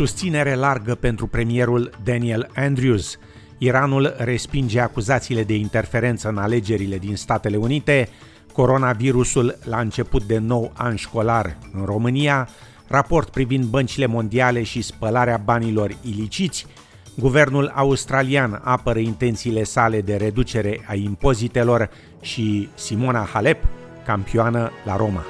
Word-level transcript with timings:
Susținere 0.00 0.54
largă 0.54 0.94
pentru 0.94 1.26
premierul 1.26 1.90
Daniel 2.04 2.50
Andrews. 2.54 3.18
Iranul 3.58 4.14
respinge 4.18 4.80
acuzațiile 4.80 5.44
de 5.44 5.54
interferență 5.54 6.28
în 6.28 6.38
alegerile 6.38 6.98
din 6.98 7.16
Statele 7.16 7.56
Unite. 7.56 8.08
Coronavirusul 8.52 9.58
la 9.64 9.80
început 9.80 10.22
de 10.22 10.38
nou 10.38 10.72
an 10.74 10.96
școlar 10.96 11.56
în 11.72 11.84
România. 11.84 12.48
Raport 12.88 13.28
privind 13.28 13.64
băncile 13.64 14.06
mondiale 14.06 14.62
și 14.62 14.82
spălarea 14.82 15.36
banilor 15.36 15.96
iliciți. 16.02 16.66
Guvernul 17.18 17.72
australian 17.74 18.60
apără 18.64 18.98
intențiile 18.98 19.64
sale 19.64 20.00
de 20.00 20.16
reducere 20.16 20.80
a 20.86 20.94
impozitelor 20.94 21.90
și 22.20 22.68
Simona 22.74 23.28
Halep, 23.32 23.64
campioană 24.04 24.70
la 24.84 24.96
Roma. 24.96 25.24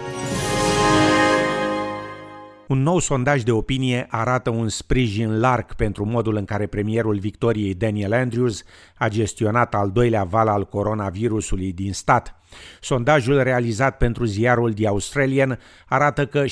Un 2.71 2.83
nou 2.83 2.99
sondaj 2.99 3.43
de 3.43 3.53
opinie 3.53 4.07
arată 4.11 4.51
un 4.51 4.69
sprijin 4.69 5.41
larg 5.41 5.75
pentru 5.75 6.05
modul 6.05 6.37
în 6.37 6.45
care 6.45 6.67
premierul 6.67 7.19
Victoriei 7.19 7.75
Daniel 7.75 8.13
Andrews 8.13 8.63
a 8.95 9.09
gestionat 9.09 9.75
al 9.75 9.91
doilea 9.91 10.25
val 10.25 10.49
al 10.49 10.69
coronavirusului 10.69 11.73
din 11.73 11.93
stat. 11.93 12.35
Sondajul 12.81 13.43
realizat 13.43 13.97
pentru 13.97 14.25
ziarul 14.25 14.73
The 14.73 14.87
Australian 14.87 15.59
arată 15.89 16.27
că 16.27 16.45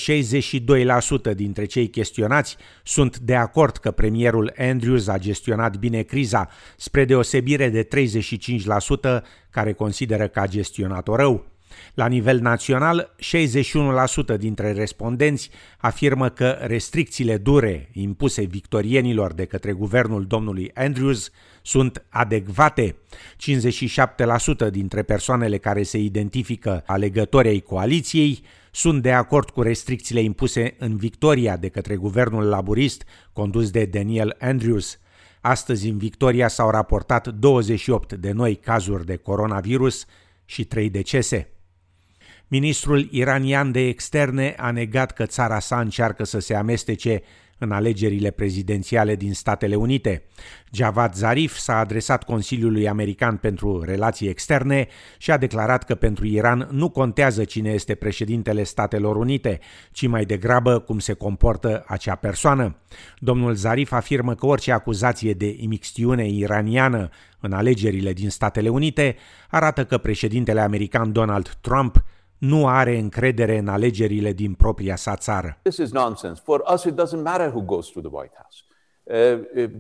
62% 1.33 1.35
dintre 1.35 1.65
cei 1.65 1.89
chestionați 1.89 2.57
sunt 2.83 3.19
de 3.19 3.35
acord 3.35 3.77
că 3.77 3.91
premierul 3.91 4.53
Andrews 4.57 5.07
a 5.07 5.19
gestionat 5.19 5.77
bine 5.77 6.03
criza, 6.03 6.48
spre 6.77 7.05
deosebire 7.05 7.69
de 7.69 7.89
35% 9.21 9.23
care 9.51 9.73
consideră 9.73 10.29
că 10.29 10.41
a 10.41 10.47
gestionat-o 10.47 11.17
rău. 11.17 11.58
La 11.95 12.07
nivel 12.07 12.41
național, 12.41 13.15
61% 14.34 14.39
dintre 14.39 14.73
respondenți 14.73 15.51
afirmă 15.79 16.29
că 16.29 16.59
restricțiile 16.61 17.37
dure 17.37 17.89
impuse 17.92 18.42
victorienilor 18.42 19.33
de 19.33 19.45
către 19.45 19.73
guvernul 19.73 20.25
domnului 20.25 20.70
Andrews 20.75 21.31
sunt 21.62 22.05
adecvate. 22.09 22.97
57% 24.67 24.70
dintre 24.70 25.03
persoanele 25.03 25.59
care 25.59 25.83
se 25.83 25.98
identifică 25.98 26.83
alegători 26.87 27.48
ai 27.48 27.61
coaliției 27.61 28.42
sunt 28.70 29.03
de 29.03 29.12
acord 29.12 29.51
cu 29.51 29.62
restricțiile 29.62 30.20
impuse 30.20 30.75
în 30.79 30.97
Victoria 30.97 31.57
de 31.57 31.69
către 31.69 31.97
guvernul 31.97 32.45
laburist 32.45 33.05
condus 33.33 33.70
de 33.70 33.85
Daniel 33.85 34.37
Andrews. 34.39 34.98
Astăzi 35.41 35.89
în 35.89 35.98
Victoria 35.98 36.48
s-au 36.48 36.70
raportat 36.70 37.29
28 37.29 38.12
de 38.12 38.33
noi 38.33 38.57
cazuri 38.57 39.07
de 39.07 39.17
coronavirus 39.17 40.05
și 40.45 40.64
3 40.64 40.91
decese. 40.91 41.58
Ministrul 42.49 43.09
iranian 43.11 43.73
de 43.73 43.87
externe 43.87 44.55
a 44.57 44.71
negat 44.71 45.13
că 45.13 45.27
țara 45.27 45.59
sa 45.59 45.81
încearcă 45.81 46.25
să 46.25 46.39
se 46.39 46.55
amestece 46.55 47.23
în 47.59 47.73
alegerile 47.73 48.31
prezidențiale 48.31 49.17
din 49.17 49.35
Statele 49.35 49.75
Unite. 49.75 50.23
Javad 50.73 51.15
Zarif 51.15 51.57
s-a 51.57 51.79
adresat 51.79 52.25
Consiliului 52.25 52.89
American 52.89 53.37
pentru 53.37 53.83
Relații 53.83 54.29
Externe 54.29 54.87
și 55.19 55.31
a 55.31 55.37
declarat 55.37 55.85
că 55.85 55.95
pentru 55.95 56.27
Iran 56.27 56.69
nu 56.71 56.89
contează 56.89 57.45
cine 57.45 57.71
este 57.71 57.95
președintele 57.95 58.63
Statelor 58.63 59.17
Unite, 59.17 59.61
ci 59.93 60.07
mai 60.07 60.25
degrabă 60.25 60.79
cum 60.79 60.99
se 60.99 61.13
comportă 61.13 61.85
acea 61.87 62.15
persoană. 62.15 62.77
Domnul 63.19 63.55
Zarif 63.55 63.93
afirmă 63.93 64.35
că 64.35 64.47
orice 64.47 64.73
acuzație 64.73 65.33
de 65.33 65.57
imixtiune 65.59 66.29
iraniană 66.29 67.09
în 67.41 67.53
alegerile 67.53 68.13
din 68.13 68.31
Statele 68.31 68.69
Unite 68.69 69.17
arată 69.51 69.85
că 69.85 69.99
președintele 69.99 70.61
american 70.61 71.13
Donald 71.13 71.49
Trump 71.61 72.05
nu 72.39 72.67
are 72.67 72.98
încredere 72.98 73.58
în 73.58 73.69
alegerile 73.69 74.33
din 74.33 74.55
propria 74.55 74.97
sa 74.97 75.17
țară. 75.17 75.58
This 75.62 75.77
is 75.77 75.92
nonsense. 75.92 76.41
For 76.45 76.64
us 76.75 76.84
it 76.84 76.95
doesn't 76.95 77.22
matter 77.22 77.50
who 77.50 77.63
goes 77.63 77.90
to 77.90 78.01
the 78.01 78.11
White 78.13 78.35
House. 78.35 78.63
Uh, 79.11 79.40
if, 79.55 79.70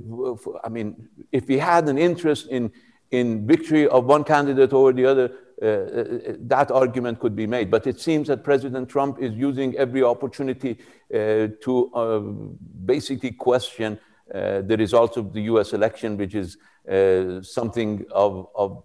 I 0.66 0.70
mean, 0.70 1.10
if 1.30 1.48
we 1.48 1.60
had 1.60 1.88
an 1.88 1.96
interest 1.96 2.50
in 2.50 2.72
in 3.10 3.46
victory 3.46 3.86
of 3.88 4.04
one 4.04 4.24
candidate 4.24 4.72
over 4.72 4.92
the 4.92 5.06
other, 5.06 5.32
uh, 5.62 5.66
uh, 5.66 6.36
that 6.40 6.70
argument 6.70 7.18
could 7.18 7.34
be 7.34 7.46
made. 7.46 7.70
But 7.70 7.86
it 7.86 8.00
seems 8.00 8.28
that 8.28 8.44
President 8.44 8.88
Trump 8.88 9.18
is 9.20 9.32
using 9.34 9.74
every 9.76 10.02
opportunity 10.02 10.78
uh, 11.12 11.48
to 11.62 11.90
uh, 11.94 12.18
basically 12.84 13.32
question 13.32 13.98
uh, 14.34 14.60
the 14.60 14.76
results 14.76 15.16
of 15.16 15.32
the 15.32 15.42
US 15.42 15.72
election, 15.72 16.16
which 16.16 16.34
is 16.34 16.58
uh, 16.88 17.40
something 17.42 18.04
of, 18.12 18.48
of, 18.54 18.82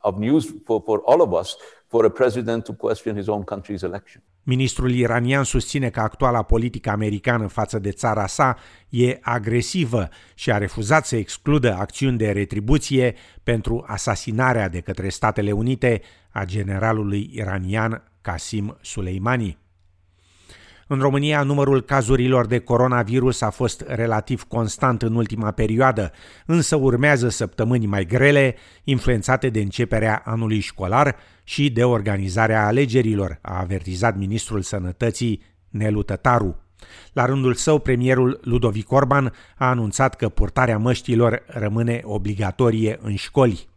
of 0.00 0.16
news 0.16 0.54
for, 0.64 0.82
for 0.84 1.02
all 1.04 1.20
of 1.20 1.40
us 1.40 1.56
for 1.86 2.04
a 2.04 2.10
president 2.10 2.64
to 2.64 2.72
question 2.72 3.16
his 3.16 3.26
own 3.26 3.44
country's 3.44 3.82
election. 3.82 4.22
Ministrul 4.42 4.90
iranian 4.90 5.44
susține 5.44 5.90
că 5.90 6.00
actuala 6.00 6.42
politică 6.42 6.90
americană 6.90 7.46
față 7.46 7.78
de 7.78 7.90
țara 7.90 8.26
sa 8.26 8.56
e 8.88 9.18
agresivă 9.20 10.08
și 10.34 10.52
a 10.52 10.58
refuzat 10.58 11.06
să 11.06 11.16
excludă 11.16 11.74
acțiuni 11.74 12.18
de 12.18 12.30
retribuție 12.30 13.14
pentru 13.42 13.84
asasinarea 13.86 14.68
de 14.68 14.80
către 14.80 15.08
Statele 15.08 15.52
Unite 15.52 16.00
a 16.30 16.44
generalului 16.44 17.30
iranian 17.32 18.02
Qasim 18.20 18.78
Soleimani. 18.80 19.58
În 20.90 20.98
România, 20.98 21.42
numărul 21.42 21.82
cazurilor 21.82 22.46
de 22.46 22.58
coronavirus 22.58 23.40
a 23.40 23.50
fost 23.50 23.84
relativ 23.86 24.42
constant 24.42 25.02
în 25.02 25.14
ultima 25.14 25.50
perioadă, 25.50 26.12
însă 26.46 26.76
urmează 26.76 27.28
săptămâni 27.28 27.86
mai 27.86 28.06
grele, 28.06 28.56
influențate 28.84 29.48
de 29.48 29.60
începerea 29.60 30.22
anului 30.24 30.60
școlar 30.60 31.16
și 31.44 31.70
de 31.70 31.84
organizarea 31.84 32.66
alegerilor, 32.66 33.38
a 33.42 33.58
avertizat 33.58 34.16
ministrul 34.16 34.62
Sănătății 34.62 35.42
Nelu 35.68 36.02
Tătaru. 36.02 36.56
La 37.12 37.24
rândul 37.24 37.54
său, 37.54 37.78
premierul 37.78 38.40
Ludovic 38.42 38.92
Orban 38.92 39.32
a 39.56 39.68
anunțat 39.68 40.14
că 40.14 40.28
purtarea 40.28 40.78
măștilor 40.78 41.42
rămâne 41.46 42.00
obligatorie 42.04 42.98
în 43.02 43.14
școli. 43.14 43.68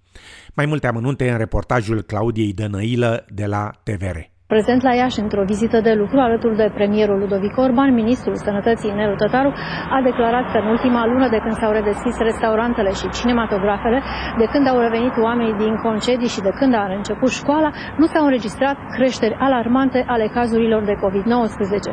Mai 0.53 0.65
multe 0.65 0.87
amănunte 0.87 1.29
în 1.29 1.37
reportajul 1.37 2.01
Claudiei 2.01 2.53
Dănăilă 2.53 3.25
de 3.29 3.45
la 3.45 3.71
TVR. 3.83 4.30
Prezent 4.53 4.81
la 4.89 4.93
Iași 5.01 5.19
într-o 5.25 5.43
vizită 5.51 5.77
de 5.87 5.93
lucru 6.01 6.17
alături 6.27 6.55
de 6.61 6.71
premierul 6.77 7.17
Ludovic 7.19 7.55
Orban, 7.65 7.89
ministrul 8.01 8.35
Sănătății 8.35 8.95
Nelu 8.99 9.15
Tătaru 9.15 9.51
a 9.95 9.99
declarat 10.09 10.45
că 10.51 10.57
în 10.63 10.67
ultima 10.75 11.05
lună 11.11 11.27
de 11.35 11.39
când 11.43 11.55
s-au 11.59 11.71
redeschis 11.71 12.15
restaurantele 12.29 12.91
și 12.99 13.09
cinematografele, 13.17 13.99
de 14.41 14.47
când 14.51 14.65
au 14.67 14.77
revenit 14.85 15.15
oamenii 15.27 15.61
din 15.63 15.73
concedii 15.87 16.33
și 16.35 16.41
de 16.47 16.53
când 16.59 16.73
a 16.73 16.85
început 16.99 17.31
școala, 17.41 17.69
nu 17.99 18.05
s-au 18.11 18.23
înregistrat 18.25 18.77
creșteri 18.95 19.37
alarmante 19.47 19.99
ale 20.13 20.25
cazurilor 20.35 20.83
de 20.83 20.95
COVID-19. 21.03 21.87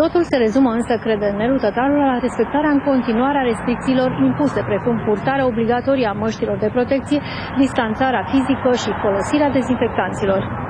Totul 0.00 0.22
se 0.30 0.36
rezumă 0.44 0.70
însă, 0.78 0.94
crede 1.04 1.28
Nelu 1.38 1.56
Tătaru, 1.64 1.94
la 1.94 2.18
respectarea 2.26 2.70
în 2.76 2.80
continuare 2.90 3.38
a 3.38 3.48
restricțiilor 3.50 4.10
impuse, 4.28 4.60
precum 4.70 4.94
purtarea 5.08 5.46
obligatorie 5.46 6.06
a 6.06 6.18
măștilor 6.22 6.56
de 6.64 6.70
protecție, 6.76 7.20
distanțarea 7.62 8.22
fizică 8.32 8.70
și 8.82 8.90
folosirea 9.02 9.50
dezinfectanților. 9.50 10.63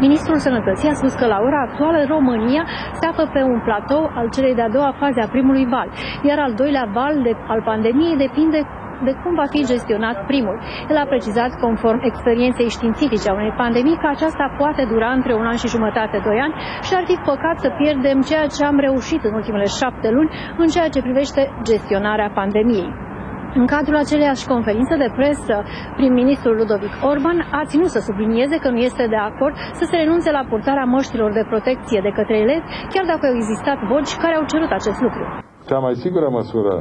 Ministrul 0.00 0.38
Sănătății 0.38 0.88
a 0.88 0.94
spus 1.00 1.14
că 1.14 1.26
la 1.26 1.38
ora 1.46 1.60
actuală 1.68 2.04
România 2.08 2.64
se 2.98 3.06
află 3.06 3.30
pe 3.32 3.42
un 3.42 3.60
platou 3.66 4.10
al 4.14 4.28
celei 4.34 4.54
de-a 4.54 4.68
doua 4.68 4.94
faze 4.98 5.20
a 5.20 5.32
primului 5.34 5.66
val, 5.66 5.88
iar 6.28 6.38
al 6.38 6.52
doilea 6.54 6.86
val 6.92 7.14
de, 7.22 7.32
al 7.46 7.62
pandemiei 7.64 8.16
depinde 8.16 8.60
de 9.04 9.12
cum 9.22 9.34
va 9.34 9.46
fi 9.54 9.64
gestionat 9.72 10.16
primul. 10.26 10.60
El 10.88 10.96
a 10.96 11.06
precizat, 11.12 11.50
conform 11.60 12.00
experienței 12.02 12.68
științifice 12.68 13.28
a 13.28 13.32
unei 13.32 13.54
pandemii, 13.56 14.00
că 14.02 14.06
aceasta 14.10 14.54
poate 14.58 14.82
dura 14.92 15.10
între 15.18 15.34
un 15.34 15.46
an 15.46 15.56
și 15.56 15.68
jumătate, 15.74 16.20
doi 16.24 16.38
ani 16.40 16.54
și 16.86 16.92
ar 16.94 17.04
fi 17.10 17.16
păcat 17.24 17.56
să 17.58 17.68
pierdem 17.76 18.20
ceea 18.20 18.46
ce 18.46 18.64
am 18.64 18.78
reușit 18.78 19.24
în 19.24 19.34
ultimele 19.34 19.66
șapte 19.80 20.10
luni 20.10 20.30
în 20.56 20.66
ceea 20.66 20.88
ce 20.88 21.00
privește 21.02 21.40
gestionarea 21.62 22.30
pandemiei. 22.34 23.05
În 23.54 23.66
cadrul 23.66 23.96
aceleiași 24.04 24.46
conferințe 24.52 24.94
de 25.04 25.10
presă, 25.18 25.56
prim-ministrul 25.98 26.56
Ludovic 26.56 26.94
Orban 27.10 27.38
a 27.60 27.62
ținut 27.70 27.90
să 27.94 28.00
sublinieze 28.08 28.56
că 28.62 28.68
nu 28.70 28.80
este 28.88 29.04
de 29.14 29.20
acord 29.28 29.54
să 29.78 29.84
se 29.90 29.96
renunțe 29.96 30.30
la 30.30 30.44
purtarea 30.50 30.90
măștilor 30.94 31.30
de 31.32 31.44
protecție 31.52 32.00
de 32.06 32.12
către 32.18 32.36
elevi, 32.44 32.66
chiar 32.92 33.04
dacă 33.12 33.24
au 33.26 33.34
existat 33.40 33.78
voci 33.92 34.12
care 34.22 34.34
au 34.36 34.44
cerut 34.52 34.70
acest 34.78 35.00
lucru. 35.06 35.22
Cea 35.68 35.78
mai 35.86 35.94
sigură 35.94 36.28
măsură 36.38 36.74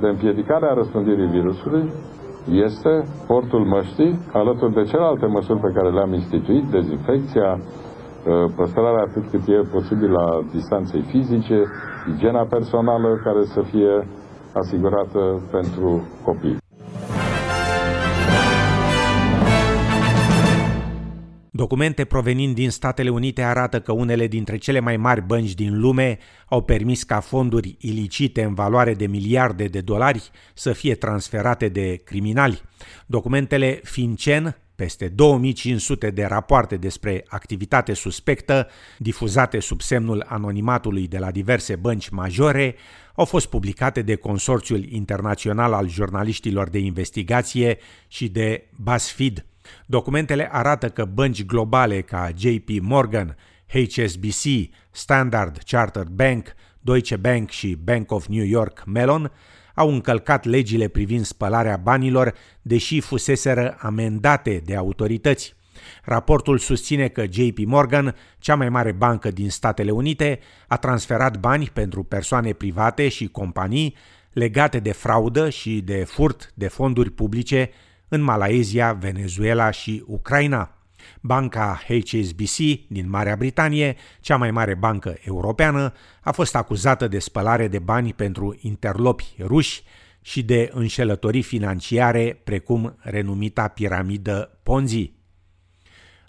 de 0.00 0.08
împiedicare 0.08 0.66
a 0.68 0.78
răspândirii 0.80 1.32
virusului 1.36 1.84
este 2.50 2.92
portul 3.26 3.64
măștii, 3.74 4.18
alături 4.32 4.72
de 4.72 4.82
celelalte 4.82 5.26
măsuri 5.26 5.60
pe 5.60 5.74
care 5.76 5.90
le-am 5.90 6.12
instituit, 6.12 6.64
dezinfecția, 6.64 7.50
ă, 8.26 8.48
păstrarea 8.56 9.04
atât 9.08 9.24
cât 9.30 9.44
e 9.48 9.68
posibil 9.76 10.12
a 10.16 10.28
distanței 10.52 11.02
fizice, 11.12 11.58
igiena 12.12 12.44
personală 12.56 13.20
care 13.24 13.42
să 13.44 13.60
fie 13.60 13.94
asigurată 14.58 15.42
pentru 15.50 16.08
copii. 16.24 16.56
Documente 21.50 22.04
provenind 22.04 22.54
din 22.54 22.70
Statele 22.70 23.08
Unite 23.08 23.42
arată 23.42 23.80
că 23.80 23.92
unele 23.92 24.26
dintre 24.26 24.56
cele 24.56 24.80
mai 24.80 24.96
mari 24.96 25.22
bănci 25.26 25.54
din 25.54 25.80
lume 25.80 26.18
au 26.48 26.62
permis 26.62 27.02
ca 27.02 27.20
fonduri 27.20 27.76
ilicite 27.80 28.42
în 28.42 28.54
valoare 28.54 28.94
de 28.94 29.06
miliarde 29.06 29.64
de 29.64 29.80
dolari 29.80 30.30
să 30.54 30.72
fie 30.72 30.94
transferate 30.94 31.68
de 31.68 32.00
criminali. 32.04 32.62
Documentele 33.06 33.80
FinCEN, 33.82 34.56
peste 34.78 35.08
2500 35.08 36.10
de 36.10 36.24
rapoarte 36.24 36.76
despre 36.76 37.24
activitate 37.28 37.92
suspectă 37.92 38.68
difuzate 38.98 39.60
sub 39.60 39.80
semnul 39.80 40.24
anonimatului 40.28 41.08
de 41.08 41.18
la 41.18 41.30
diverse 41.30 41.76
bănci 41.76 42.08
majore 42.08 42.76
au 43.14 43.24
fost 43.24 43.46
publicate 43.46 44.02
de 44.02 44.14
Consorțiul 44.14 44.84
Internațional 44.84 45.72
al 45.72 45.88
Jurnaliștilor 45.88 46.68
de 46.68 46.78
Investigație 46.78 47.78
și 48.08 48.28
de 48.28 48.68
BuzzFeed. 48.76 49.44
Documentele 49.86 50.48
arată 50.52 50.88
că 50.88 51.04
bănci 51.04 51.44
globale 51.44 52.00
ca 52.00 52.30
JP 52.36 52.68
Morgan, 52.80 53.36
HSBC, 53.66 54.70
Standard 54.90 55.58
Chartered 55.66 56.08
Bank, 56.08 56.54
Deutsche 56.80 57.16
Bank 57.16 57.50
și 57.50 57.78
Bank 57.84 58.12
of 58.12 58.26
New 58.26 58.44
York 58.44 58.82
Mellon 58.86 59.32
au 59.78 59.90
încălcat 59.90 60.44
legile 60.44 60.88
privind 60.88 61.24
spălarea 61.24 61.76
banilor, 61.76 62.34
deși 62.62 63.00
fuseseră 63.00 63.76
amendate 63.80 64.62
de 64.64 64.76
autorități. 64.76 65.56
Raportul 66.04 66.58
susține 66.58 67.08
că 67.08 67.24
JP 67.30 67.58
Morgan, 67.64 68.14
cea 68.38 68.54
mai 68.54 68.68
mare 68.68 68.92
bancă 68.92 69.30
din 69.30 69.50
Statele 69.50 69.90
Unite, 69.90 70.38
a 70.66 70.76
transferat 70.76 71.36
bani 71.36 71.70
pentru 71.72 72.02
persoane 72.02 72.52
private 72.52 73.08
și 73.08 73.28
companii 73.28 73.94
legate 74.32 74.78
de 74.78 74.92
fraudă 74.92 75.50
și 75.50 75.80
de 75.80 76.04
furt 76.04 76.52
de 76.54 76.68
fonduri 76.68 77.10
publice 77.10 77.70
în 78.08 78.20
Malaezia, 78.20 78.92
Venezuela 78.92 79.70
și 79.70 80.04
Ucraina. 80.06 80.77
Banca 81.20 81.80
HSBC 81.86 82.56
din 82.88 83.08
Marea 83.08 83.36
Britanie, 83.36 83.96
cea 84.20 84.36
mai 84.36 84.50
mare 84.50 84.74
bancă 84.74 85.16
europeană, 85.20 85.92
a 86.20 86.32
fost 86.32 86.54
acuzată 86.54 87.08
de 87.08 87.18
spălare 87.18 87.68
de 87.68 87.78
bani 87.78 88.12
pentru 88.12 88.58
interlopi 88.60 89.34
ruși 89.40 89.82
și 90.20 90.42
de 90.42 90.70
înșelătorii 90.72 91.42
financiare, 91.42 92.40
precum 92.44 92.96
renumita 92.98 93.68
piramidă 93.68 94.58
Ponzi. 94.62 95.17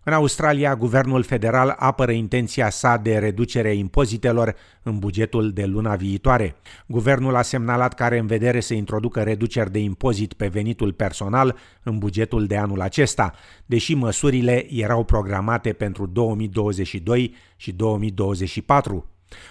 În 0.04 0.14
Australia, 0.14 0.76
guvernul 0.76 1.24
federal 1.24 1.76
apără 1.78 2.12
intenția 2.12 2.70
sa 2.70 2.98
de 2.98 3.18
reducere 3.18 3.68
a 3.68 3.74
impozitelor 3.74 4.56
în 4.84 5.00
bugetul 5.00 5.52
de 5.52 5.66
luna 5.66 5.96
viitoare. 5.96 6.56
Guvernul 6.88 7.36
a 7.36 7.42
semnalat 7.42 7.94
că 7.94 8.04
are 8.04 8.18
în 8.18 8.28
vedere 8.28 8.60
să 8.60 8.74
introducă 8.74 9.22
reduceri 9.22 9.72
de 9.72 9.80
impozit 9.80 10.34
pe 10.34 10.48
venitul 10.48 10.94
personal 10.94 11.56
în 11.84 11.98
bugetul 11.98 12.46
de 12.46 12.58
anul 12.58 12.82
acesta, 12.82 13.34
deși 13.66 13.94
măsurile 13.94 14.74
erau 14.74 15.04
programate 15.04 15.74
pentru 15.74 16.06
2022 16.06 17.36
și 17.56 17.72
2024. 17.72 19.10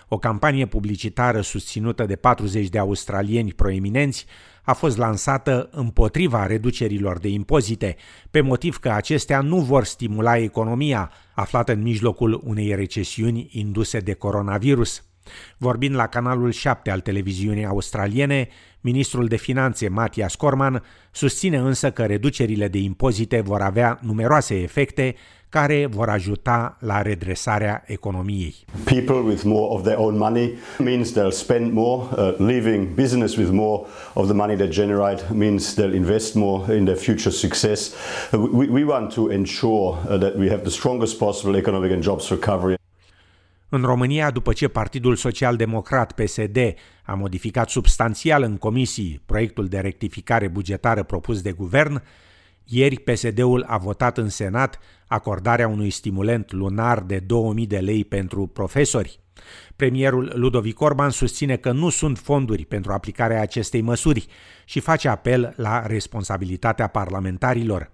O 0.09 0.19
campanie 0.19 0.67
publicitară 0.67 1.41
susținută 1.41 2.07
de 2.07 2.17
40 2.17 2.69
de 2.69 2.79
australieni 2.79 3.53
proeminenți 3.53 4.27
a 4.69 4.73
fost 4.73 4.97
lansată 4.97 5.69
împotriva 5.73 6.47
reducerilor 6.47 7.19
de 7.19 7.29
impozite, 7.29 7.97
pe 8.31 8.41
motiv 8.41 8.79
că 8.79 8.91
acestea 8.91 9.41
nu 9.41 9.57
vor 9.57 9.85
stimula 9.85 10.37
economia, 10.37 11.11
aflată 11.35 11.73
în 11.73 11.83
mijlocul 11.83 12.41
unei 12.45 12.75
recesiuni 12.75 13.49
induse 13.53 13.99
de 13.99 14.13
coronavirus. 14.13 15.05
Vorbind 15.59 15.95
la 15.95 16.07
canalul 16.07 16.51
7 16.51 16.91
al 16.91 17.01
televiziunii 17.01 17.65
australiene, 17.65 18.49
ministrul 18.81 19.27
de 19.27 19.37
finanțe 19.37 19.89
Matias 19.89 20.35
Corman 20.35 20.83
susține 21.11 21.57
însă 21.57 21.91
că 21.91 22.07
reducerile 22.07 22.69
de 22.69 22.79
impozite 22.79 23.41
vor 23.41 23.61
avea 23.61 23.99
numeroase 24.03 24.55
efecte 24.55 25.15
care 25.49 25.87
vor 25.87 26.09
ajuta 26.09 26.77
la 26.81 27.03
redresarea 27.03 27.85
economiei. 27.87 28.55
People 28.85 29.15
with 29.15 29.43
more 29.43 29.75
of 29.75 29.83
their 29.83 29.97
own 29.97 30.17
money 30.17 30.53
means 30.79 31.13
they'll 31.13 31.31
spend 31.31 31.73
more, 31.73 32.07
uh, 32.17 32.47
leaving 32.47 32.95
business 32.95 33.37
with 33.37 33.51
more 33.51 33.87
of 34.13 34.27
the 34.27 34.35
money 34.35 34.57
they 34.57 34.69
generate 34.69 35.25
means 35.33 35.75
they'll 35.75 35.95
invest 35.95 36.35
more 36.35 36.75
in 36.75 36.85
their 36.85 36.97
future 36.97 37.31
success. 37.31 37.95
Uh, 38.33 38.41
we, 38.41 38.67
we 38.69 38.85
want 38.85 39.15
to 39.15 39.31
ensure 39.31 39.99
uh, 40.09 40.19
that 40.19 40.37
we 40.37 40.49
have 40.49 40.63
the 40.63 40.71
strongest 40.71 41.19
possible 41.19 41.59
economic 41.59 41.93
and 41.93 42.03
jobs 42.03 42.29
recovery. 42.29 42.77
În 43.71 43.83
România, 43.83 44.31
după 44.31 44.53
ce 44.53 44.69
Partidul 44.69 45.17
Social 45.17 45.57
Democrat 45.57 46.13
PSD 46.13 46.59
a 47.03 47.15
modificat 47.15 47.69
substanțial 47.69 48.43
în 48.43 48.57
comisii 48.57 49.21
proiectul 49.27 49.67
de 49.67 49.79
rectificare 49.79 50.49
bugetară 50.49 51.03
propus 51.03 51.43
de 51.43 51.53
guvern, 51.53 52.03
ieri 52.65 52.99
PSD-ul 52.99 53.65
a 53.69 53.77
votat 53.77 54.19
în 54.19 54.29
Senat 54.29 54.79
acordarea 55.09 55.69
unui 55.69 55.91
stimulent 55.91 56.53
lunar 56.53 57.01
de 57.03 57.19
2000 57.19 57.67
de 57.67 57.79
lei 57.79 58.05
pentru 58.05 58.47
profesori. 58.47 59.21
Premierul 59.77 60.33
Ludovic 60.35 60.81
Orban 60.81 61.11
susține 61.11 61.57
că 61.57 61.73
nu 61.73 61.89
sunt 61.89 62.19
fonduri 62.19 62.65
pentru 62.65 62.93
aplicarea 62.93 63.41
acestei 63.41 63.81
măsuri 63.81 64.27
și 64.65 64.81
face 64.81 65.09
apel 65.09 65.55
la 65.57 65.87
responsabilitatea 65.87 66.87
parlamentarilor. 66.87 67.93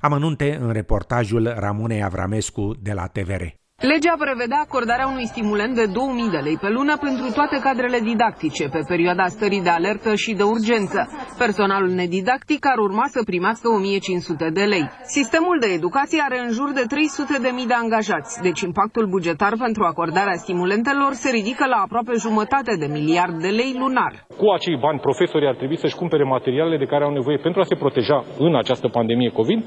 Amănunte 0.00 0.58
în 0.60 0.72
reportajul 0.72 1.54
Ramonei 1.56 2.02
Avramescu 2.02 2.74
de 2.80 2.92
la 2.92 3.06
TVR. 3.06 3.59
Legea 3.88 4.14
prevedea 4.24 4.60
acordarea 4.66 5.06
unui 5.14 5.26
stimulent 5.26 5.74
de 5.74 5.86
2000 5.86 6.30
de 6.36 6.40
lei 6.46 6.58
pe 6.64 6.68
lună 6.76 6.94
pentru 7.06 7.26
toate 7.38 7.56
cadrele 7.66 7.98
didactice 8.10 8.64
pe 8.74 8.80
perioada 8.92 9.26
stării 9.36 9.62
de 9.66 9.72
alertă 9.78 10.10
și 10.22 10.32
de 10.40 10.42
urgență. 10.54 11.00
Personalul 11.44 11.92
nedidactic 12.02 12.60
ar 12.72 12.78
urma 12.88 13.06
să 13.14 13.20
primească 13.30 13.66
1500 13.68 14.50
de 14.58 14.64
lei. 14.72 14.84
Sistemul 15.16 15.56
de 15.64 15.68
educație 15.78 16.20
are 16.28 16.38
în 16.44 16.50
jur 16.58 16.70
de 16.78 16.84
300 16.88 17.38
de 17.46 17.50
mii 17.56 17.70
de 17.72 17.76
angajați, 17.82 18.32
deci 18.46 18.60
impactul 18.68 19.06
bugetar 19.14 19.54
pentru 19.66 19.82
acordarea 19.92 20.40
stimulentelor 20.44 21.12
se 21.22 21.30
ridică 21.38 21.64
la 21.72 21.78
aproape 21.86 22.12
jumătate 22.26 22.72
de 22.82 22.88
miliard 22.98 23.34
de 23.44 23.50
lei 23.60 23.72
lunar. 23.82 24.12
Cu 24.40 24.46
acei 24.56 24.76
bani, 24.84 25.04
profesorii 25.08 25.48
ar 25.52 25.56
trebui 25.60 25.78
să-și 25.82 26.00
cumpere 26.02 26.24
materialele 26.36 26.78
de 26.82 26.90
care 26.92 27.04
au 27.04 27.12
nevoie 27.18 27.38
pentru 27.46 27.60
a 27.60 27.64
se 27.70 27.80
proteja 27.82 28.18
în 28.46 28.52
această 28.62 28.88
pandemie 28.88 29.30
COVID 29.40 29.60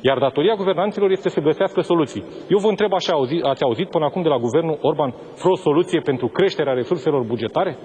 iar 0.00 0.18
datoria 0.18 0.54
guvernanților 0.54 1.10
este 1.10 1.28
să 1.28 1.40
găsească 1.40 1.80
soluții. 1.80 2.24
Eu 2.48 2.58
vă 2.58 2.68
întreb 2.68 2.92
așa, 2.92 3.12
ați 3.42 3.62
auzit 3.62 3.88
până 3.88 4.04
acum 4.04 4.22
de 4.22 4.28
la 4.28 4.38
guvernul 4.38 4.78
Orban 4.80 5.14
vreo 5.42 5.56
soluție 5.56 6.00
pentru 6.00 6.26
creșterea 6.28 6.72
resurselor 6.72 7.22
bugetare? 7.22 7.78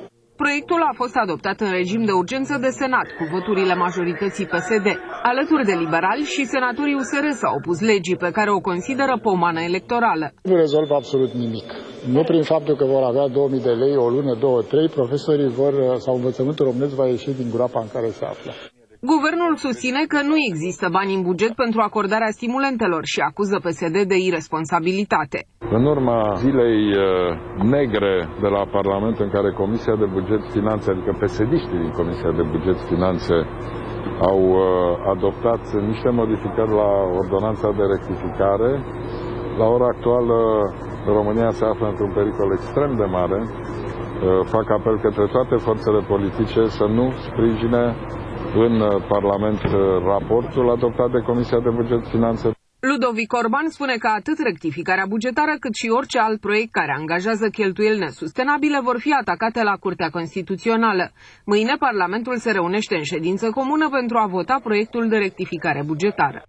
Proiectul 0.44 0.82
a 0.92 0.94
fost 1.02 1.16
adoptat 1.24 1.58
în 1.60 1.72
regim 1.80 2.04
de 2.06 2.12
urgență 2.12 2.58
de 2.62 2.70
Senat, 2.80 3.08
cu 3.18 3.24
voturile 3.36 3.76
majorității 3.76 4.46
PSD. 4.46 4.88
Alături 5.24 5.66
de 5.66 5.76
liberali 5.84 6.24
și 6.34 6.46
senatorii 6.46 7.00
USR 7.02 7.26
s-au 7.42 7.54
opus 7.60 7.80
legii 7.92 8.22
pe 8.26 8.32
care 8.38 8.50
o 8.52 8.66
consideră 8.70 9.20
pomană 9.22 9.62
electorală. 9.62 10.26
Nu 10.44 10.56
rezolvă 10.56 10.94
absolut 10.96 11.32
nimic. 11.32 11.68
Nu 12.16 12.24
prin 12.24 12.44
faptul 12.44 12.76
că 12.76 12.86
vor 12.86 13.04
avea 13.04 13.28
2000 13.28 13.62
de 13.62 13.70
lei, 13.70 13.96
o 13.96 14.10
lună, 14.10 14.34
două, 14.40 14.62
trei, 14.62 14.88
profesorii 14.90 15.50
vor, 15.62 15.74
sau 15.98 16.16
învățământul 16.16 16.66
românesc 16.66 16.96
va 16.96 17.08
ieși 17.08 17.40
din 17.42 17.50
groapa 17.54 17.80
în 17.82 17.90
care 17.94 18.08
se 18.10 18.26
află. 18.26 18.52
Guvernul 19.02 19.56
susține 19.56 20.02
că 20.08 20.20
nu 20.22 20.36
există 20.50 20.86
bani 20.92 21.14
în 21.14 21.22
buget 21.22 21.54
pentru 21.64 21.80
acordarea 21.82 22.32
stimulentelor 22.38 23.02
și 23.14 23.20
acuză 23.30 23.56
PSD 23.66 23.98
de 24.12 24.18
irresponsabilitate. 24.28 25.40
În 25.78 25.86
urma 25.86 26.34
zilei 26.44 26.80
uh, 26.92 27.04
negre 27.76 28.14
de 28.42 28.48
la 28.48 28.64
Parlament 28.78 29.18
în 29.20 29.30
care 29.30 29.52
Comisia 29.52 29.96
de 29.96 30.06
Buget 30.18 30.44
Finanțe, 30.52 30.92
adică 30.92 31.12
psd 31.22 31.52
din 31.84 31.92
Comisia 32.00 32.32
de 32.32 32.44
Buget 32.54 32.80
Finanțe, 32.92 33.36
au 34.30 34.42
uh, 34.50 34.60
adoptat 35.14 35.62
niște 35.92 36.10
modificări 36.10 36.72
la 36.82 36.90
ordonanța 37.22 37.68
de 37.78 37.84
rectificare, 37.94 38.72
la 39.58 39.66
ora 39.66 39.88
actuală 39.96 40.38
România 41.06 41.50
se 41.52 41.66
află 41.66 41.88
într-un 41.88 42.12
pericol 42.14 42.52
extrem 42.52 42.96
de 42.96 43.04
mare. 43.04 43.40
Uh, 43.46 44.46
fac 44.54 44.70
apel 44.70 45.00
către 45.00 45.26
toate 45.26 45.56
forțele 45.56 46.00
politice 46.08 46.66
să 46.68 46.86
nu 46.98 47.12
sprijine 47.28 47.96
în 48.56 48.80
uh, 48.80 49.06
Parlament 49.08 49.62
uh, 49.64 49.72
raportul 50.12 50.70
adoptat 50.70 51.12
de 51.12 51.20
Comisia 51.20 51.60
de 51.60 51.70
Buget 51.70 52.08
Finanțe. 52.08 52.52
Ludovic 52.80 53.34
Orban 53.34 53.70
spune 53.70 53.96
că 53.96 54.08
atât 54.08 54.38
rectificarea 54.40 55.06
bugetară 55.08 55.54
cât 55.60 55.74
și 55.76 55.90
orice 55.90 56.20
alt 56.20 56.40
proiect 56.40 56.72
care 56.72 56.96
angajează 56.98 57.50
cheltuieli 57.50 58.00
nesustenabile 58.00 58.80
vor 58.84 59.00
fi 59.00 59.12
atacate 59.22 59.64
la 59.64 59.76
Curtea 59.76 60.10
Constituțională. 60.10 61.12
Mâine 61.46 61.76
Parlamentul 61.80 62.38
se 62.38 62.52
reunește 62.52 62.96
în 62.96 63.04
ședință 63.04 63.50
comună 63.50 63.90
pentru 63.90 64.18
a 64.18 64.28
vota 64.28 64.60
proiectul 64.64 65.08
de 65.08 65.18
rectificare 65.18 65.84
bugetară. 65.86 66.44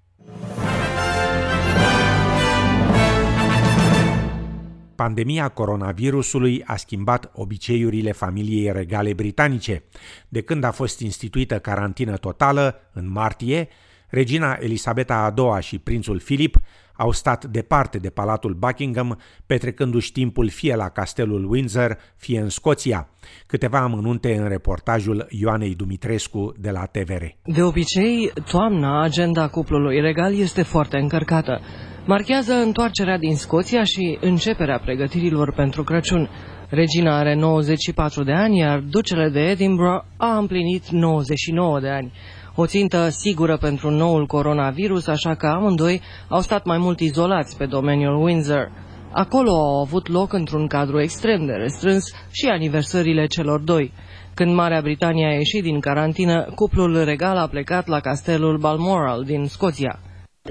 Pandemia 4.96 5.48
coronavirusului 5.48 6.62
a 6.66 6.76
schimbat 6.76 7.30
obiceiurile 7.34 8.12
familiei 8.12 8.72
regale 8.72 9.12
britanice. 9.12 9.82
De 10.28 10.40
când 10.40 10.64
a 10.64 10.70
fost 10.70 11.00
instituită 11.00 11.58
carantină 11.58 12.16
totală, 12.16 12.74
în 12.92 13.10
martie, 13.10 13.68
regina 14.08 14.56
Elisabeta 14.60 15.14
a 15.14 15.34
II 15.36 15.62
și 15.62 15.78
prințul 15.78 16.20
Philip 16.20 16.56
au 16.96 17.10
stat 17.10 17.44
departe 17.44 17.98
de 17.98 18.10
Palatul 18.10 18.54
Buckingham, 18.54 19.20
petrecându-și 19.46 20.12
timpul 20.12 20.48
fie 20.48 20.74
la 20.74 20.88
castelul 20.88 21.50
Windsor, 21.50 21.98
fie 22.16 22.40
în 22.40 22.48
Scoția. 22.48 23.08
Câteva 23.46 23.78
amănunte 23.78 24.36
în 24.36 24.48
reportajul 24.48 25.26
Ioanei 25.28 25.74
Dumitrescu 25.74 26.52
de 26.58 26.70
la 26.70 26.84
TVR. 26.84 27.24
De 27.44 27.62
obicei, 27.62 28.32
toamna, 28.50 29.02
agenda 29.02 29.48
cuplului 29.48 30.00
regal 30.00 30.34
este 30.34 30.62
foarte 30.62 30.96
încărcată 30.96 31.60
marchează 32.06 32.52
întoarcerea 32.52 33.18
din 33.18 33.36
Scoția 33.36 33.84
și 33.84 34.18
începerea 34.20 34.78
pregătirilor 34.78 35.52
pentru 35.52 35.84
Crăciun. 35.84 36.30
Regina 36.68 37.18
are 37.18 37.34
94 37.34 38.24
de 38.24 38.32
ani, 38.32 38.58
iar 38.58 38.78
ducele 38.78 39.28
de 39.28 39.40
Edinburgh 39.40 40.04
a 40.16 40.36
împlinit 40.36 40.88
99 40.88 41.80
de 41.80 41.88
ani. 41.88 42.12
o 42.58 42.66
țintă 42.66 43.08
sigură 43.08 43.56
pentru 43.56 43.90
noul 43.90 44.26
coronavirus, 44.26 45.06
așa 45.06 45.34
că 45.34 45.46
amândoi 45.46 46.00
au 46.28 46.40
stat 46.40 46.64
mai 46.64 46.78
mult 46.78 47.00
izolați 47.00 47.56
pe 47.56 47.66
domeniul 47.66 48.22
Windsor. 48.24 48.72
Acolo 49.12 49.50
au 49.50 49.80
avut 49.80 50.08
loc 50.08 50.32
într-un 50.32 50.66
cadru 50.66 51.00
extrem 51.00 51.46
de 51.46 51.52
restrâns 51.52 52.04
și 52.30 52.46
aniversările 52.46 53.26
celor 53.26 53.60
doi. 53.60 53.92
Când 54.34 54.54
Marea 54.54 54.80
Britanie 54.80 55.26
a 55.26 55.36
ieșit 55.36 55.62
din 55.62 55.80
carantină, 55.80 56.52
cuplul 56.54 57.04
regal 57.04 57.36
a 57.36 57.46
plecat 57.46 57.86
la 57.86 58.00
castelul 58.00 58.58
Balmoral 58.58 59.22
din 59.24 59.46
Scoția. 59.46 60.00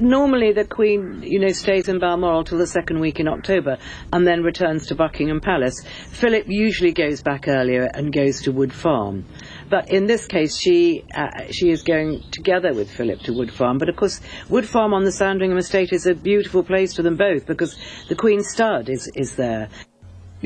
Normally, 0.02 0.52
the 0.54 0.66
Queen, 0.66 1.22
you 1.24 1.40
know, 1.40 1.50
stays 1.50 1.88
in 1.88 2.00
Balmoral 2.00 2.44
till 2.44 2.58
the 2.58 2.68
second 2.68 3.00
week 3.00 3.20
in 3.20 3.28
October 3.28 3.78
and 4.12 4.26
then 4.26 4.44
returns 4.44 4.88
to 4.88 4.96
Buckingham 4.96 5.42
Palace. 5.42 5.84
Philip 6.12 6.46
usually 6.48 6.92
goes 6.92 7.22
back 7.22 7.48
earlier 7.48 7.90
and 7.94 8.14
goes 8.14 8.42
to 8.44 8.52
Wood 8.52 8.74
Farm. 8.74 9.26
But 9.70 9.90
in 9.90 10.06
this 10.06 10.28
case, 10.28 10.58
she 10.58 11.04
uh, 11.16 11.52
she 11.52 11.70
is 11.70 11.84
going 11.84 12.24
together 12.32 12.74
with 12.74 12.90
Philip 12.92 13.20
to 13.22 13.34
Wood 13.34 13.52
Farm. 13.52 13.78
But 13.78 13.90
of 13.90 13.96
course, 13.96 14.22
Wood 14.50 14.68
Farm 14.68 14.94
on 14.94 15.04
the 15.04 15.12
Sandringham 15.12 15.58
estate 15.58 15.94
is 15.94 16.06
a 16.06 16.14
beautiful 16.14 16.64
place 16.64 16.96
for 16.96 17.02
them 17.02 17.18
both 17.18 17.46
because 17.46 17.76
the 18.10 18.16
Queen's 18.16 18.50
stud 18.50 18.90
is, 18.90 19.12
is 19.16 19.36
there. 19.36 19.70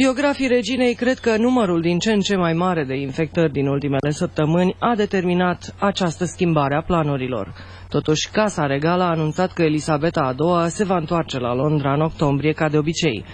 Biografii 0.05 0.47
reginei 0.47 0.93
cred 0.93 1.17
că 1.17 1.37
numărul 1.37 1.81
din 1.81 1.99
ce 1.99 2.11
în 2.11 2.19
ce 2.19 2.35
mai 2.35 2.53
mare 2.53 2.83
de 2.83 2.95
infectări 2.95 3.51
din 3.51 3.67
ultimele 3.67 4.09
săptămâni 4.09 4.75
a 4.79 4.95
determinat 4.95 5.75
această 5.79 6.25
schimbare 6.25 6.75
a 6.75 6.81
planurilor. 6.81 7.53
Totuși, 7.89 8.29
Casa 8.31 8.65
Regală 8.65 9.03
a 9.03 9.09
anunțat 9.09 9.51
că 9.51 9.61
Elisabeta 9.61 10.21
a 10.21 10.35
II 10.63 10.69
se 10.69 10.83
va 10.83 10.97
întoarce 10.97 11.39
la 11.39 11.53
Londra 11.53 11.93
în 11.93 12.01
octombrie, 12.01 12.51
ca 12.51 12.69
de 12.69 12.77
obicei. 12.77 13.25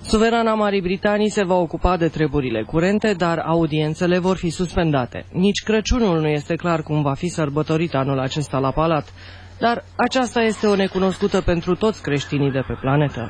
Suverana 0.00 0.54
Marii 0.54 0.80
Britanii 0.80 1.30
se 1.30 1.44
va 1.44 1.54
ocupa 1.54 1.96
de 1.96 2.08
treburile 2.08 2.62
curente, 2.62 3.12
dar 3.12 3.38
audiențele 3.38 4.18
vor 4.18 4.36
fi 4.36 4.50
suspendate. 4.50 5.24
Nici 5.32 5.62
Crăciunul 5.64 6.20
nu 6.20 6.28
este 6.28 6.54
clar 6.54 6.82
cum 6.82 7.02
va 7.02 7.14
fi 7.14 7.28
sărbătorit 7.28 7.94
anul 7.94 8.18
acesta 8.18 8.58
la 8.58 8.70
palat, 8.70 9.12
dar 9.58 9.84
aceasta 9.96 10.40
este 10.40 10.66
o 10.66 10.74
necunoscută 10.74 11.40
pentru 11.40 11.74
toți 11.74 12.02
creștinii 12.02 12.50
de 12.50 12.62
pe 12.66 12.76
planetă. 12.80 13.28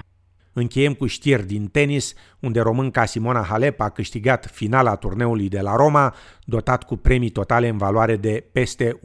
Încheiem 0.59 0.95
cu 0.95 1.07
știri 1.07 1.47
din 1.47 1.67
tenis, 1.67 2.15
unde 2.41 2.61
românca 2.61 3.05
Simona 3.05 3.43
Halep 3.43 3.81
a 3.81 3.89
câștigat 3.89 4.51
finala 4.53 4.95
turneului 4.95 5.49
de 5.49 5.61
la 5.61 5.77
Roma, 5.77 6.15
dotat 6.45 6.85
cu 6.85 6.97
premii 6.97 7.31
totale 7.31 7.69
în 7.69 7.77
valoare 7.77 8.17
de 8.17 8.45
peste 8.53 9.01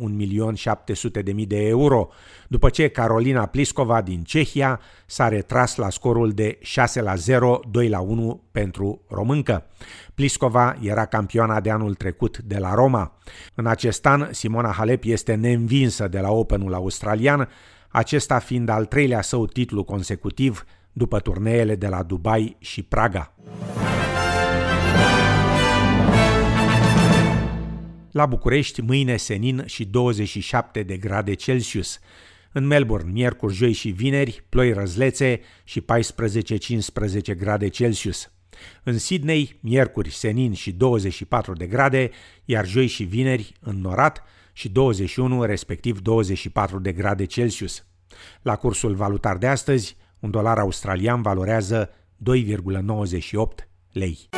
1.700.000 1.36 1.48
de 1.48 1.68
euro, 1.68 2.10
după 2.48 2.70
ce 2.70 2.88
Carolina 2.88 3.46
Pliskova 3.46 4.02
din 4.02 4.24
Cehia 4.24 4.80
s-a 5.06 5.28
retras 5.28 5.76
la 5.76 5.90
scorul 5.90 6.32
de 6.32 6.58
6 6.62 7.02
la 7.02 7.16
0, 7.16 7.60
2 7.72 7.90
la 7.90 8.00
1 8.00 8.44
pentru 8.52 9.02
româncă. 9.08 9.66
Pliskova 10.14 10.76
era 10.82 11.06
campioana 11.06 11.60
de 11.60 11.70
anul 11.70 11.94
trecut 11.94 12.38
de 12.38 12.58
la 12.58 12.74
Roma. 12.74 13.18
În 13.56 13.66
acest 13.66 14.06
an, 14.06 14.28
Simona 14.32 14.72
Halep 14.72 15.04
este 15.06 15.34
neînvinsă 15.34 16.08
de 16.08 16.20
la 16.20 16.32
Openul 16.32 16.74
australian, 16.74 17.50
acesta 17.90 18.40
fiind 18.40 18.70
al 18.70 18.86
treilea 18.86 19.22
său 19.22 19.46
titlu 19.46 19.84
consecutiv 19.84 20.66
după 20.94 21.20
turneele 21.20 21.76
de 21.76 21.88
la 21.88 22.04
Dubai 22.04 22.56
și 22.60 22.84
Praga. 22.84 23.36
La 28.12 28.26
București, 28.26 28.82
mâine 28.82 29.18
senin 29.18 29.64
și 29.66 29.86
27 29.86 30.84
de 30.84 30.98
grade 30.98 31.34
Celsius. 31.34 32.00
În 32.52 32.68
Melbourne, 32.68 33.12
miercuri, 33.12 33.54
joi 33.54 33.72
și 33.72 33.90
vineri, 33.90 34.44
ploi 34.50 34.74
răzlețe 34.74 35.40
și 35.64 35.82
14-15 35.82 35.86
grade 37.38 37.68
Celsius. 37.68 38.32
În 38.84 38.98
Sydney, 38.98 39.60
miercuri, 39.60 40.10
senin 40.10 40.54
și 40.54 40.72
24 40.72 41.54
de 41.54 41.66
grade, 41.68 42.10
iar 42.46 42.68
joi 42.68 42.88
și 42.88 43.04
vineri, 43.04 43.54
înnorat 43.60 44.24
și 44.54 44.70
21, 44.70 45.44
respectiv 45.44 46.00
24 46.00 46.80
de 46.80 46.92
grade 46.92 47.26
Celsius. 47.26 47.86
La 48.42 48.56
cursul 48.56 48.96
valutar 48.96 49.38
de 49.38 49.48
astăzi, 49.48 49.98
un 50.24 50.32
dolar 50.32 50.58
australian 50.58 51.22
valorează 51.22 51.90
2,98 51.90 53.68
lei. 53.92 54.30